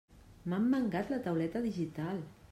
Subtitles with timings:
[0.53, 2.23] M'han mangat la tauleta digital!